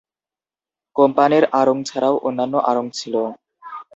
কোম্পানির 0.95 1.43
আড়ং 1.59 1.77
ছাড়াও 1.85 2.15
অন্যান্য 2.27 2.55
আড়ং 2.69 2.85
ছিল। 2.93 3.15